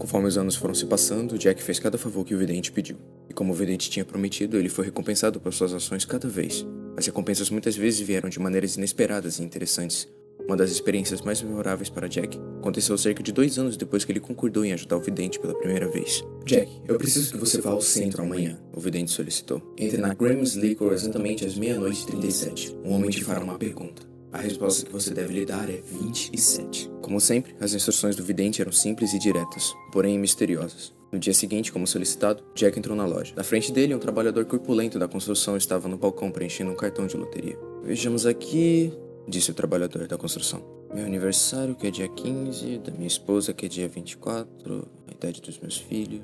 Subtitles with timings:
[0.00, 2.96] Conforme os anos foram se passando, Jack fez cada favor que o vidente pediu.
[3.28, 6.66] E como o vidente tinha prometido, ele foi recompensado por suas ações cada vez.
[6.96, 10.08] As recompensas muitas vezes vieram de maneiras inesperadas e interessantes.
[10.46, 14.20] Uma das experiências mais memoráveis para Jack aconteceu cerca de dois anos depois que ele
[14.20, 16.24] concordou em ajudar o vidente pela primeira vez.
[16.46, 19.62] Jack, eu preciso que você vá ao centro amanhã, o vidente solicitou.
[19.76, 22.74] Entre na Graham's Liquor exatamente às meia-noite e 37.
[22.82, 24.09] Um homem te fará uma pergunta.
[24.32, 26.88] A resposta que você deve lhe dar é 27.
[27.02, 30.92] Como sempre, as instruções do vidente eram simples e diretas, porém misteriosas.
[31.10, 33.34] No dia seguinte, como solicitado, Jack entrou na loja.
[33.34, 37.16] Na frente dele, um trabalhador corpulento da construção estava no balcão preenchendo um cartão de
[37.16, 37.58] loteria.
[37.82, 38.92] Vejamos aqui,
[39.26, 40.62] disse o trabalhador da construção.
[40.94, 45.40] Meu aniversário, que é dia 15, da minha esposa, que é dia 24, a idade
[45.40, 46.22] dos meus filhos,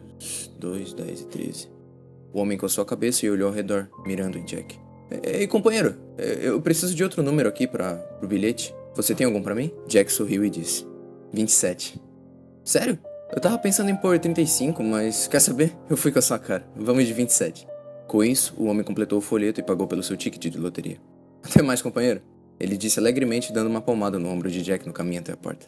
[0.60, 1.68] 2, 10 e 13.
[2.32, 4.85] O homem coçou a cabeça e olhou ao redor, mirando em Jack.
[5.22, 8.74] Ei, companheiro, eu preciso de outro número aqui para o bilhete.
[8.94, 9.70] Você tem algum para mim?
[9.86, 10.86] Jack sorriu e disse:
[11.32, 12.00] 27.
[12.64, 12.98] Sério?
[13.32, 15.76] Eu tava pensando em pôr 35, mas quer saber?
[15.90, 16.66] Eu fui com a sua cara.
[16.76, 17.66] Vamos de 27.
[18.06, 20.98] Com isso, o homem completou o folheto e pagou pelo seu ticket de loteria.
[21.42, 22.22] Até mais, companheiro.
[22.58, 25.66] Ele disse alegremente, dando uma palmada no ombro de Jack no caminho até a porta.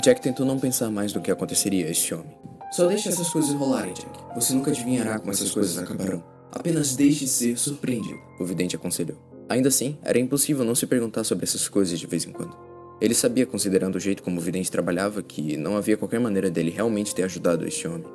[0.00, 2.32] Jack tentou não pensar mais no que aconteceria a este homem.
[2.70, 4.08] Só deixe essas coisas rolarem, Jack.
[4.36, 6.22] Você nunca adivinhará como essas coisas acabarão.
[6.52, 9.16] Apenas deixe ser surpreendido, o vidente aconselhou.
[9.48, 12.56] Ainda assim, era impossível não se perguntar sobre essas coisas de vez em quando.
[13.00, 16.70] Ele sabia, considerando o jeito como o vidente trabalhava, que não havia qualquer maneira dele
[16.70, 18.06] realmente ter ajudado este homem.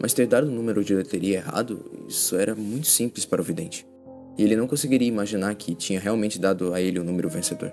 [0.00, 3.86] Mas ter dado o número de loteria errado, isso era muito simples para o vidente.
[4.36, 7.72] E ele não conseguiria imaginar que tinha realmente dado a ele o número vencedor.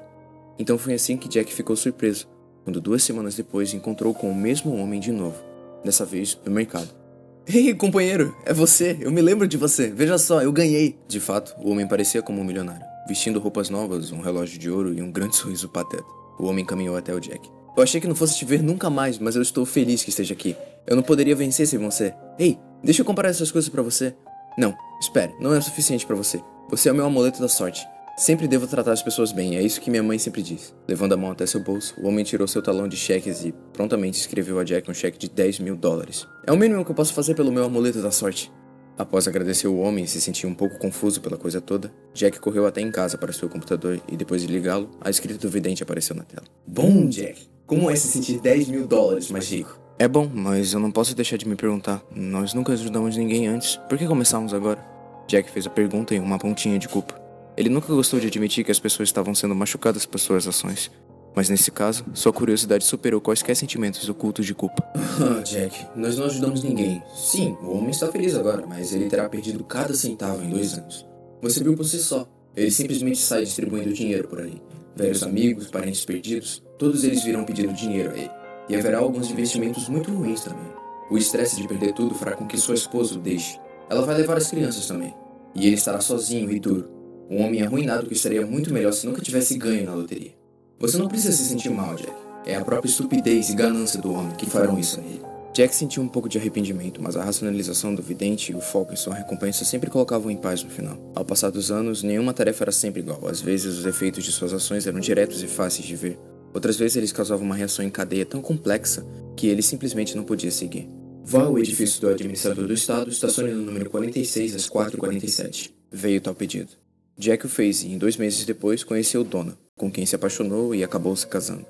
[0.60, 2.28] Então foi assim que Jack ficou surpreso,
[2.64, 5.42] quando duas semanas depois encontrou com o mesmo homem de novo,
[5.84, 7.03] dessa vez no mercado.
[7.48, 10.98] Ei, companheiro, é você, eu me lembro de você, veja só, eu ganhei.
[11.10, 14.94] De fato, o homem parecia como um milionário, vestindo roupas novas, um relógio de ouro
[14.94, 16.06] e um grande sorriso pateta.
[16.40, 17.50] O homem caminhou até o Jack.
[17.76, 20.34] Eu achei que não fosse te ver nunca mais, mas eu estou feliz que esteja
[20.34, 20.56] aqui.
[20.88, 22.14] Eu não poderia vencer sem você.
[22.40, 24.16] Ei, deixa eu comparar essas coisas para você.
[24.58, 26.42] Não, espere, não é o suficiente para você.
[26.70, 27.86] Você é o meu amuleto da sorte.
[28.16, 30.72] Sempre devo tratar as pessoas bem, é isso que minha mãe sempre diz.
[30.88, 34.20] Levando a mão até seu bolso, o homem tirou seu talão de cheques e prontamente
[34.20, 36.28] escreveu a Jack um cheque de 10 mil dólares.
[36.46, 38.52] É o mínimo que eu posso fazer pelo meu amuleto da sorte.
[39.00, 42.68] Após agradecer o homem e se sentir um pouco confuso pela coisa toda, Jack correu
[42.68, 46.16] até em casa para seu computador e depois de ligá-lo, a escrita do vidente apareceu
[46.16, 46.46] na tela.
[46.68, 49.82] Bom, Jack, como é se sentir 10 mil dólares mais rico?
[49.98, 52.04] É bom, mas eu não posso deixar de me perguntar.
[52.16, 53.78] Nós nunca ajudamos ninguém antes.
[53.90, 54.86] Por que começamos agora?
[55.28, 57.23] Jack fez a pergunta em uma pontinha de culpa.
[57.56, 60.90] Ele nunca gostou de admitir que as pessoas estavam sendo machucadas por suas ações.
[61.36, 64.84] Mas nesse caso, sua curiosidade superou quaisquer sentimentos ocultos de culpa.
[65.14, 67.04] Ah, Jack, nós não ajudamos ninguém.
[67.16, 71.06] Sim, o homem está feliz agora, mas ele terá perdido cada centavo em dois anos.
[71.40, 72.28] Você viu por si só.
[72.56, 74.60] Ele simplesmente sai distribuindo dinheiro por aí.
[74.96, 78.32] Velhos amigos, parentes perdidos, todos eles virão pedindo dinheiro a ele.
[78.70, 80.72] E haverá alguns investimentos muito ruins também.
[81.12, 83.60] O estresse de perder tudo fará com que sua esposa o deixe.
[83.90, 85.14] Ela vai levar as crianças também.
[85.54, 86.90] E ele estará sozinho e duro.
[87.30, 90.34] Um homem arruinado que estaria muito melhor se nunca tivesse ganho na loteria.
[90.80, 92.12] Você não precisa se sentir mal, Jack.
[92.46, 95.22] É a própria estupidez e ganância do homem que farão isso a ele.
[95.54, 98.96] Jack sentiu um pouco de arrependimento, mas a racionalização do vidente e o foco em
[98.96, 100.98] sua recompensa sempre colocavam em paz no final.
[101.14, 103.28] Ao passar dos anos, nenhuma tarefa era sempre igual.
[103.28, 106.20] Às vezes, os efeitos de suas ações eram diretos e fáceis de ver.
[106.54, 109.06] Outras vezes, eles causavam uma reação em cadeia tão complexa
[109.38, 110.90] que ele simplesmente não podia seguir.
[111.24, 115.72] Vá ao edifício do administrador do estado, estacione no número 46 às 4h47.
[115.92, 116.83] Veio tal pedido.
[117.24, 120.84] Jack o fez e, em dois meses depois, conheceu Donna, com quem se apaixonou e
[120.84, 121.66] acabou se casando.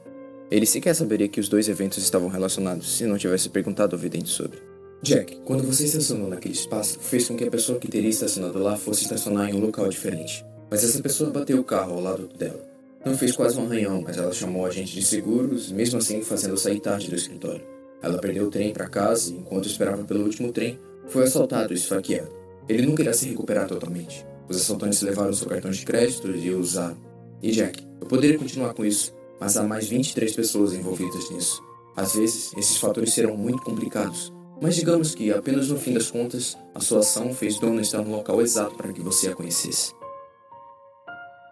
[0.49, 4.29] Ele sequer saberia que os dois eventos estavam relacionados se não tivesse perguntado ao vidente
[4.29, 4.57] sobre.
[5.03, 8.75] Jack, quando você estacionou naquele espaço, fez com que a pessoa que teria estacionado lá
[8.75, 10.43] fosse estacionar em um local diferente.
[10.71, 12.67] Mas essa pessoa bateu o carro ao lado dela.
[13.05, 16.57] Não fez quase um arranhão, mas ela chamou a agente de seguros, mesmo assim fazendo
[16.57, 17.63] sair tarde do escritório.
[18.01, 21.75] Ela perdeu o trem para casa e, enquanto esperava pelo último trem, foi assaltado e
[21.75, 22.31] esfaqueado.
[22.67, 24.25] Ele nunca irá se recuperar totalmente.
[24.47, 26.97] Os assaltantes levaram seu cartão de crédito e o usaram.
[27.41, 31.61] E Jack, eu poderia continuar com isso, mas há mais 23 pessoas envolvidas nisso.
[31.95, 36.57] Às vezes, esses fatores serão muito complicados, mas digamos que, apenas no fim das contas,
[36.73, 39.93] a sua ação fez Donna estar no local exato para que você a conhecesse.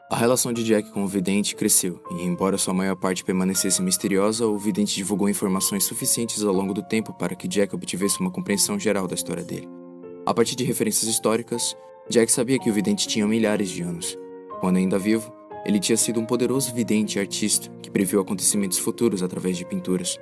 [0.09, 4.45] A relação de Jack com o vidente cresceu, e embora sua maior parte permanecesse misteriosa,
[4.45, 8.77] o vidente divulgou informações suficientes ao longo do tempo para que Jack obtivesse uma compreensão
[8.77, 9.69] geral da história dele.
[10.25, 11.77] A partir de referências históricas,
[12.11, 14.17] Jack sabia que o vidente tinha milhares de anos.
[14.59, 15.31] Quando ainda vivo,
[15.65, 20.19] ele tinha sido um poderoso vidente e artista que previu acontecimentos futuros através de pinturas.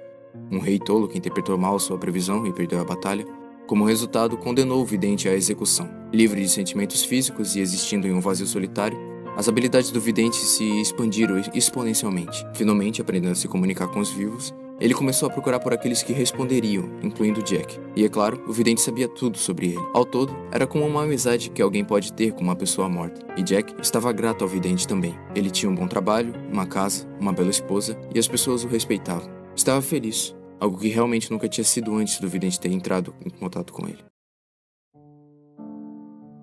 [0.52, 3.26] Um rei tolo que interpretou mal sua previsão e perdeu a batalha,
[3.66, 5.90] como resultado, condenou o vidente à execução.
[6.14, 8.98] Livre de sentimentos físicos e existindo em um vazio solitário,
[9.36, 12.46] as habilidades do vidente se expandiram exponencialmente.
[12.56, 16.14] Finalmente, aprendendo a se comunicar com os vivos, Ele começou a procurar por aqueles que
[16.14, 17.78] responderiam, incluindo Jack.
[17.96, 19.90] E é claro, o vidente sabia tudo sobre ele.
[19.94, 23.20] Ao todo, era como uma amizade que alguém pode ter com uma pessoa morta.
[23.36, 25.14] E Jack estava grato ao vidente também.
[25.36, 29.30] Ele tinha um bom trabalho, uma casa, uma bela esposa e as pessoas o respeitavam.
[29.54, 33.74] Estava feliz, algo que realmente nunca tinha sido antes do vidente ter entrado em contato
[33.74, 34.00] com ele.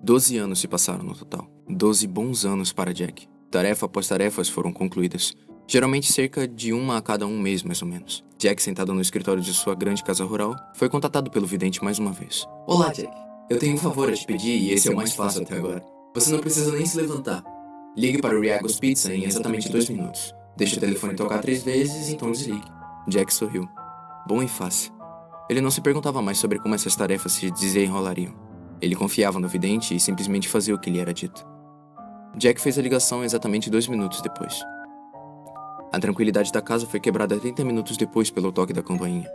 [0.03, 1.49] Doze anos se passaram no total.
[1.67, 3.27] Doze bons anos para Jack.
[3.49, 5.35] Tarefa após tarefas foram concluídas.
[5.69, 8.23] Geralmente cerca de uma a cada um mês, mais ou menos.
[8.39, 12.13] Jack, sentado no escritório de sua grande casa rural, foi contatado pelo vidente mais uma
[12.13, 12.47] vez.
[12.65, 13.11] Olá, Jack.
[13.49, 15.83] Eu tenho um favor a te pedir e esse é o mais fácil até agora.
[16.15, 17.43] Você não precisa nem se levantar.
[17.97, 20.33] Ligue para o Riagos Pizza em exatamente dois minutos.
[20.55, 22.63] Deixe o telefone tocar três vezes, então desligue.
[23.09, 23.67] Jack sorriu.
[24.25, 24.93] Bom e fácil.
[25.49, 28.33] Ele não se perguntava mais sobre como essas tarefas se desenrolariam.
[28.81, 31.45] Ele confiava no vidente e simplesmente fazia o que lhe era dito.
[32.37, 34.57] Jack fez a ligação exatamente dois minutos depois.
[35.91, 39.27] A tranquilidade da casa foi quebrada 30 minutos depois pelo toque da campainha.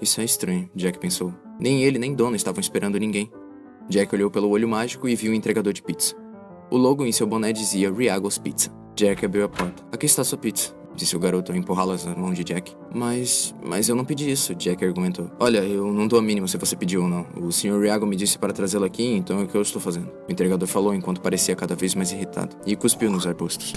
[0.00, 1.32] Isso é estranho, Jack pensou.
[1.58, 3.30] Nem ele nem Dona estavam esperando ninguém.
[3.88, 6.14] Jack olhou pelo olho mágico e viu o entregador de pizza.
[6.70, 8.70] O logo em seu boné dizia Riagos Pizza.
[8.96, 9.84] Jack abriu a porta.
[9.92, 12.74] Aqui está sua pizza, disse o garoto ao empurrá-las na mão de Jack.
[12.94, 13.54] Mas.
[13.62, 15.30] mas eu não pedi isso, Jack argumentou.
[15.38, 17.26] Olha, eu não dou a mínima se você pediu ou não.
[17.36, 17.78] O Sr.
[17.78, 20.10] Riago me disse para trazê-lo aqui, então é o que eu estou fazendo.
[20.28, 23.74] O entregador falou enquanto parecia cada vez mais irritado e cuspiu nos arbustos.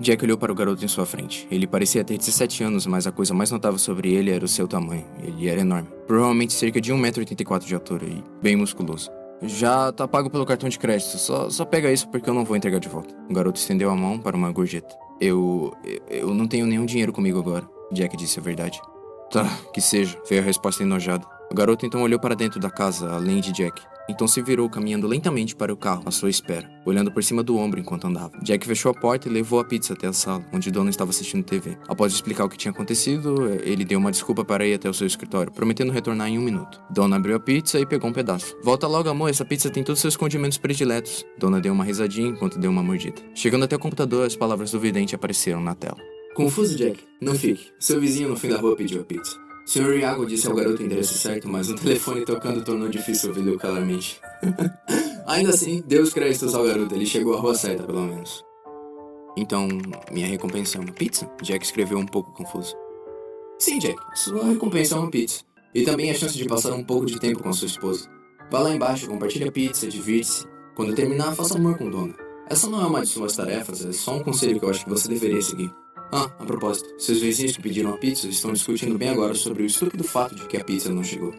[0.00, 1.46] Jack olhou para o garoto em sua frente.
[1.50, 4.68] Ele parecia ter 17 anos, mas a coisa mais notável sobre ele era o seu
[4.68, 5.04] tamanho.
[5.22, 5.88] Ele era enorme.
[6.06, 9.10] Provavelmente cerca de 1,84m de altura e bem musculoso.
[9.42, 12.56] Já tá pago pelo cartão de crédito, só, só pega isso porque eu não vou
[12.56, 13.14] entregar de volta.
[13.28, 14.94] O garoto estendeu a mão para uma gorjeta.
[15.20, 15.72] Eu.
[16.08, 18.80] eu não tenho nenhum dinheiro comigo agora, Jack disse a verdade.
[19.30, 21.24] Tá, que seja, veio a resposta enojada.
[21.50, 23.80] O garoto então olhou para dentro da casa, além de Jack.
[24.08, 27.56] Então se virou caminhando lentamente para o carro à sua espera, olhando por cima do
[27.58, 28.32] ombro enquanto andava.
[28.42, 31.44] Jack fechou a porta e levou a pizza até a sala, onde Dona estava assistindo
[31.44, 31.76] TV.
[31.86, 35.06] Após explicar o que tinha acontecido, ele deu uma desculpa para ir até o seu
[35.06, 36.80] escritório, prometendo retornar em um minuto.
[36.90, 38.56] Dona abriu a pizza e pegou um pedaço.
[38.62, 41.24] Volta logo, amor, essa pizza tem todos os seus condimentos prediletos.
[41.38, 43.20] Dona deu uma risadinha enquanto deu uma mordida.
[43.34, 45.98] Chegando até o computador, as palavras do vidente apareceram na tela.
[46.34, 47.00] Confuso, Jack?
[47.20, 47.72] Não fique.
[47.78, 49.47] Seu vizinho no fim da rua pediu a pizza.
[49.68, 49.98] Sr.
[49.98, 54.18] Iago disse ao garoto o endereço certo, mas um telefone tocando tornou difícil ouvi-lo claramente.
[55.28, 58.42] Ainda assim, Deus créditos ao garoto, ele chegou à rua certa, pelo menos.
[59.36, 59.68] Então,
[60.10, 61.30] minha recompensa é uma pizza?
[61.42, 62.74] Jack escreveu um pouco confuso.
[63.58, 65.42] Sim, Jack, sua recompensa é uma pizza.
[65.74, 68.08] E também a chance de passar um pouco de tempo com a sua esposa.
[68.50, 70.46] Vá lá embaixo, compartilhe a pizza, divirte-se.
[70.74, 72.14] Quando terminar, faça amor com dona.
[72.48, 74.90] Essa não é uma de suas tarefas, é só um conselho que eu acho que
[74.90, 75.70] você deveria seguir.
[76.10, 79.66] Ah, a propósito, seus vizinhos que pediram a pizza estão discutindo bem agora sobre o
[79.66, 81.34] estúpido fato de que a pizza não chegou.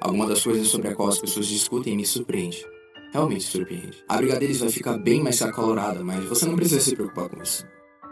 [0.00, 2.64] Alguma das coisas sobre a qual as pessoas discutem me surpreende.
[3.12, 4.02] Realmente surpreende.
[4.08, 7.42] A briga deles vai ficar bem mais acalorada, mas você não precisa se preocupar com
[7.42, 7.66] isso.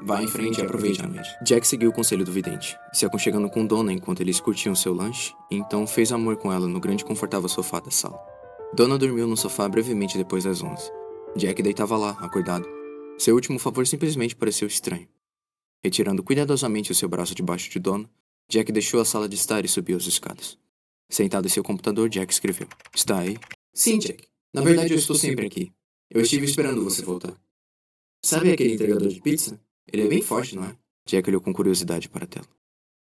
[0.05, 1.29] Vá em frente e aproveite a noite.
[1.45, 5.33] Jack seguiu o conselho do vidente, se aconchegando com Dona enquanto eles curtiam seu lanche,
[5.51, 8.19] então fez amor com ela no grande e confortável sofá da sala.
[8.75, 10.91] Dona dormiu no sofá brevemente depois das onze.
[11.37, 12.69] Jack deitava lá, acordado.
[13.17, 15.12] Seu último favor simplesmente pareceu estranho.
[15.85, 18.09] Retirando cuidadosamente o seu braço debaixo de Dona,
[18.49, 20.57] Jack deixou a sala de estar e subiu as escadas.
[21.11, 23.37] Sentado em seu computador, Jack escreveu: Está aí?
[23.75, 24.25] Sim, Jack.
[24.55, 25.73] Na verdade, eu estou sempre aqui.
[26.11, 27.35] Eu estive esperando você voltar.
[28.25, 29.61] Sabe aquele entregador de pizza?
[29.93, 30.77] Ele é bem forte, não é?
[31.07, 32.49] Jack olhou com curiosidade para a tela.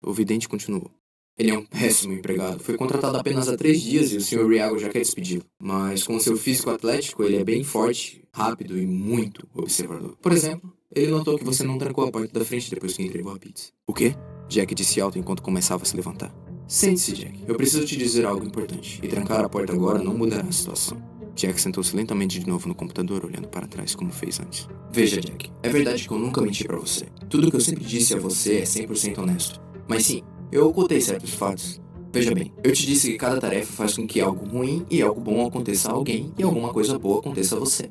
[0.03, 0.91] O vidente continuou.
[1.37, 2.61] Ele é um péssimo empregado.
[2.61, 4.47] Foi contratado apenas há três dias e o Sr.
[4.47, 5.45] Riago já quer despedi-lo.
[5.57, 10.17] Mas com seu físico atlético, ele é bem forte, rápido e muito observador.
[10.17, 13.33] Por exemplo, ele notou que você não trancou a porta da frente depois que entregou
[13.33, 13.71] a pizza.
[13.87, 14.15] O quê?
[14.47, 16.33] Jack disse alto enquanto começava a se levantar.
[16.67, 17.43] Sente-se, Jack.
[17.47, 18.99] Eu preciso te dizer algo importante.
[19.03, 20.97] E trancar a porta agora não mudará a situação.
[21.35, 24.67] Jack sentou-se lentamente de novo no computador, olhando para trás como fez antes.
[24.91, 25.51] Veja, Jack.
[25.61, 27.05] É verdade que eu nunca menti para você.
[27.29, 29.61] Tudo que eu sempre disse a você é 100% honesto.
[29.87, 31.79] Mas sim, eu ocultei certos fatos.
[32.11, 35.21] Veja bem, eu te disse que cada tarefa faz com que algo ruim e algo
[35.21, 37.89] bom aconteça a alguém e alguma coisa boa aconteça a você.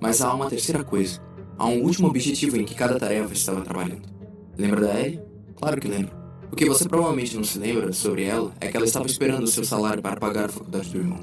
[0.00, 1.20] Mas há uma terceira coisa.
[1.62, 4.02] Há um último objetivo em que cada tarefa estava trabalhando.
[4.58, 5.20] Lembra da Ellie?
[5.54, 6.10] Claro que lembro.
[6.50, 9.46] O que você provavelmente não se lembra sobre ela é que ela estava esperando o
[9.46, 11.20] seu salário para pagar a faculdade do irmão.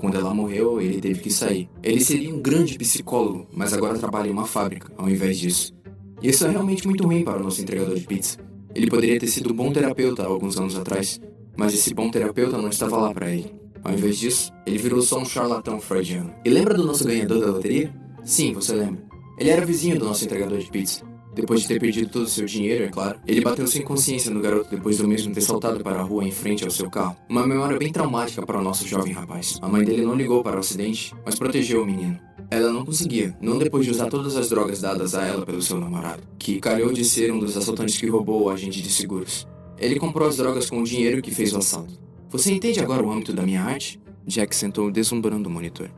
[0.00, 1.68] Quando ela morreu, ele teve que sair.
[1.82, 5.74] Ele seria um grande psicólogo, mas agora trabalha em uma fábrica, ao invés disso.
[6.22, 8.38] E isso é realmente muito ruim para o nosso entregador de pizza.
[8.74, 11.20] Ele poderia ter sido um bom terapeuta alguns anos atrás,
[11.54, 13.52] mas esse bom terapeuta não estava lá para ele.
[13.84, 16.32] Ao invés disso, ele virou só um charlatão freudiano.
[16.42, 17.94] E lembra do nosso ganhador da loteria?
[18.24, 19.07] Sim, você lembra.
[19.38, 21.04] Ele era vizinho do nosso entregador de pizza.
[21.32, 24.40] Depois de ter perdido todo o seu dinheiro, é claro, ele bateu sem consciência no
[24.40, 27.16] garoto depois do mesmo ter saltado para a rua em frente ao seu carro.
[27.28, 29.56] Uma memória bem traumática para o nosso jovem rapaz.
[29.62, 32.18] A mãe dele não ligou para o acidente, mas protegeu o menino.
[32.50, 35.78] Ela não conseguia, não depois de usar todas as drogas dadas a ela pelo seu
[35.78, 39.46] namorado, que calhou de ser um dos assaltantes que roubou o agente de seguros.
[39.78, 41.94] Ele comprou as drogas com o dinheiro que fez o assalto.
[42.30, 44.00] Você entende agora o âmbito da minha arte?
[44.26, 45.88] Jack sentou deslumbrando o monitor.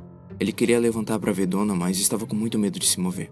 [0.40, 3.30] Ele queria levantar para ver Dona, mas estava com muito medo de se mover.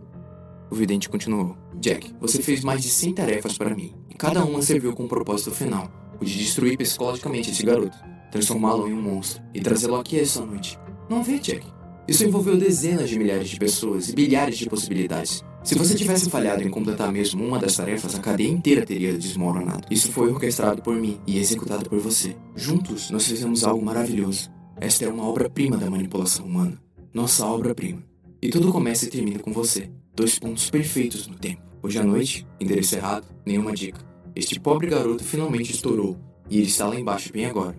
[0.70, 1.56] O vidente continuou.
[1.80, 5.08] Jack, você fez mais de 100 tarefas para mim, e cada uma serviu com um
[5.08, 7.96] propósito final, o de destruir psicologicamente esse garoto,
[8.30, 10.78] transformá-lo em um monstro e trazê-lo aqui essa noite.
[11.08, 11.66] Não vê, Jack?
[12.06, 15.42] Isso envolveu dezenas de milhares de pessoas e bilhares de possibilidades.
[15.64, 19.86] Se você tivesse falhado em completar mesmo uma das tarefas, a cadeia inteira teria desmoronado.
[19.90, 22.36] Isso foi orquestrado por mim e executado por você.
[22.54, 24.50] Juntos, nós fizemos algo maravilhoso.
[24.78, 26.78] Esta é uma obra-prima da manipulação humana.
[27.12, 28.02] Nossa obra-prima.
[28.40, 29.90] E tudo começa e termina com você.
[30.14, 31.62] Dois pontos perfeitos no tempo.
[31.82, 33.98] Hoje à noite, endereço errado, nenhuma dica.
[34.34, 36.18] Este pobre garoto finalmente estourou,
[36.50, 37.76] e ele está lá embaixo bem agora.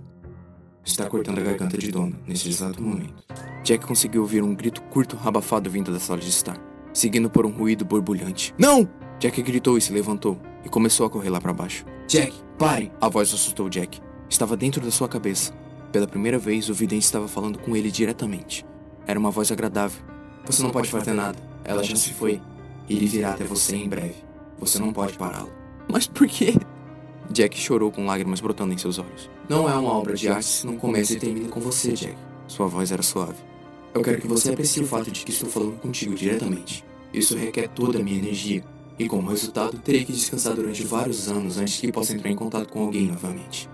[0.83, 3.23] Está cortando a garganta de Dona, neste exato momento.
[3.63, 6.59] Jack conseguiu ouvir um grito curto abafado vindo da sala de estar,
[6.91, 8.53] seguindo por um ruído borbulhante.
[8.57, 8.89] Não!
[9.19, 11.85] Jack gritou e se levantou, e começou a correr lá para baixo.
[12.07, 12.91] Jack, pare!
[12.99, 13.99] A voz assustou Jack.
[14.29, 15.53] Estava dentro da sua cabeça.
[15.91, 18.65] Pela primeira vez, o vidente estava falando com ele diretamente.
[19.09, 19.99] Era uma voz agradável.
[20.45, 21.35] Você não pode fazer nada.
[21.63, 22.39] Ela já se foi.
[22.87, 24.13] Ele virá até você em breve.
[24.59, 25.49] Você não pode pará-lo.
[25.91, 26.53] Mas por quê?
[27.31, 29.27] Jack chorou com lágrimas brotando em seus olhos.
[29.49, 32.15] Não é uma obra de arte se não começa e termina com você, Jack.
[32.47, 33.39] Sua voz era suave.
[33.95, 36.85] Eu quero que você aprecie o fato de que estou falando contigo diretamente.
[37.11, 38.63] Isso requer toda a minha energia.
[38.99, 42.69] E como resultado, terei que descansar durante vários anos antes que possa entrar em contato
[42.69, 43.67] com alguém novamente.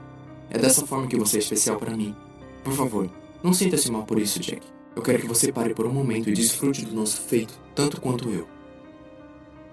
[0.50, 2.15] É dessa forma que você é especial para mim.
[2.63, 3.10] Por favor,
[3.44, 4.75] não sinta-se mal por isso, Jack.
[4.95, 8.29] Eu quero que você pare por um momento e desfrute do nosso feito, tanto quanto
[8.29, 8.47] eu.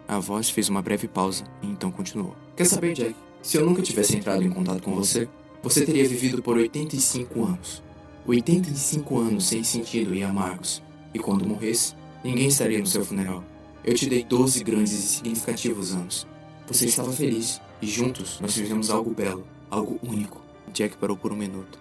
[0.08, 2.34] A voz fez uma breve pausa e então continuou.
[2.56, 3.14] Quer saber, Jack?
[3.40, 5.28] Se eu nunca tivesse entrado em contato com você,
[5.62, 7.82] você teria vivido por 85 anos.
[8.26, 10.82] 85 anos sem sentido e amargos.
[11.14, 13.44] E quando morresse, ninguém estaria no seu funeral.
[13.84, 16.26] Eu te dei 12 grandes e significativos anos.
[16.66, 20.42] Você estava feliz e juntos nós fizemos algo belo, algo único.
[20.72, 21.78] Jack parou por um minuto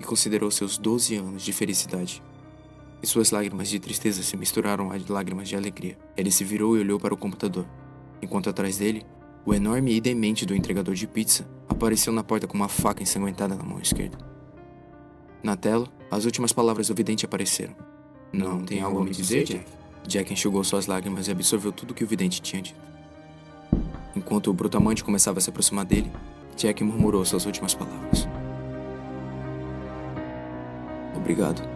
[0.00, 2.22] e considerou seus 12 anos de felicidade
[3.02, 5.98] e suas lágrimas de tristeza se misturaram às lágrimas de alegria.
[6.16, 7.66] Ele se virou e olhou para o computador,
[8.22, 9.04] enquanto atrás dele,
[9.44, 13.56] o enorme e demente do entregador de pizza apareceu na porta com uma faca ensanguentada
[13.56, 14.16] na mão esquerda.
[15.42, 17.74] Na tela, as últimas palavras do vidente apareceram.
[18.32, 19.64] Não tem algo a me dizer, Jack?
[20.06, 22.80] Jack enxugou suas lágrimas e absorveu tudo que o vidente tinha dito.
[24.14, 26.10] Enquanto o brutamante começava a se aproximar dele,
[26.56, 28.28] Jack murmurou suas últimas palavras.
[31.16, 31.71] Obrigado.